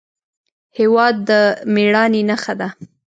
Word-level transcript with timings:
هېواد 0.77 1.15
د 1.29 1.31
مېړانې 1.73 2.21
نښه 2.29 2.53
ده. 2.59 2.67